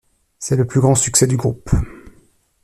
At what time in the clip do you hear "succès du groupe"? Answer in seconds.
0.95-1.69